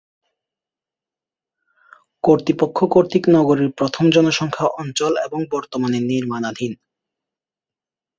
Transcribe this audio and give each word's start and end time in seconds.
কর্তৃপক্ষ 2.23 2.77
কর্তৃক 2.85 3.23
নগরীর 3.29 3.69
প্রথম 3.71 4.05
জনসংখ্যা 4.09 4.67
অঞ্চল 4.79 5.13
এবং 5.17 5.39
বর্তমানে 5.51 5.99
নির্মাণাধীন। 6.01 6.73